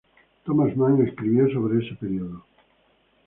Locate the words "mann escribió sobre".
0.75-1.85